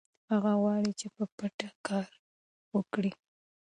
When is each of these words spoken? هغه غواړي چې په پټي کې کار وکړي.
هغه 0.31 0.51
غواړي 0.61 0.91
چې 0.99 1.07
په 1.15 1.23
پټي 1.37 1.67
کې 1.71 1.79
کار 1.87 2.09
وکړي. 2.75 3.11